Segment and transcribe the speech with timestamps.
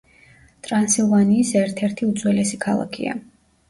[0.67, 3.19] ტრანსილვანიის ერთ-ერთი უძველესი ქალაქია.